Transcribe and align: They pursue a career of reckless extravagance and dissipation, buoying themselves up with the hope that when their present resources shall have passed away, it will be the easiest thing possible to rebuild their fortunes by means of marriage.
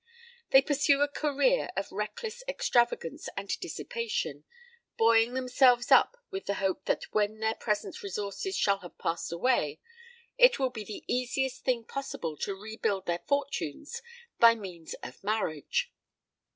They 0.49 0.63
pursue 0.63 1.01
a 1.01 1.07
career 1.07 1.69
of 1.77 1.91
reckless 1.91 2.43
extravagance 2.47 3.29
and 3.37 3.49
dissipation, 3.59 4.45
buoying 4.97 5.35
themselves 5.35 5.91
up 5.91 6.17
with 6.31 6.47
the 6.47 6.55
hope 6.55 6.85
that 6.85 7.03
when 7.11 7.37
their 7.37 7.53
present 7.53 8.01
resources 8.01 8.55
shall 8.57 8.79
have 8.79 8.97
passed 8.97 9.31
away, 9.31 9.79
it 10.39 10.57
will 10.57 10.71
be 10.71 10.83
the 10.83 11.03
easiest 11.07 11.63
thing 11.65 11.85
possible 11.85 12.35
to 12.37 12.59
rebuild 12.59 13.05
their 13.05 13.21
fortunes 13.27 14.01
by 14.39 14.55
means 14.55 14.95
of 15.03 15.23
marriage. 15.23 15.93